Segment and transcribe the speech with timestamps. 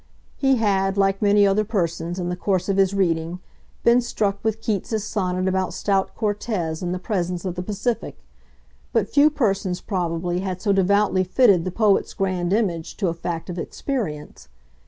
[0.35, 3.39] He had, like many other persons, in the course of his reading,
[3.83, 8.17] been struck with Keats's sonnet about stout Cortez in the presence of the Pacific;
[8.93, 13.47] but few persons, probably, had so devoutly fitted the poet's grand image to a fact
[13.47, 14.47] of experience.